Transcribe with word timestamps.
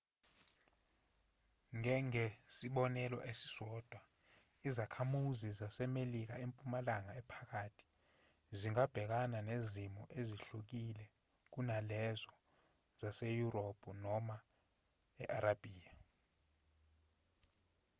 ngengesibonelo 1.79 3.17
esisodwa 3.31 3.99
izakhamuzi 4.67 5.49
zasemelika 5.59 6.35
empumalanga 6.45 7.11
ephakathi 7.21 7.85
zingabhekana 8.59 9.39
nezimo 9.49 10.03
ezihlukile 10.19 11.05
kunalezo 11.53 12.31
zaseyurophu 12.99 13.89
noma 14.03 14.37
e-arabiya 15.23 15.91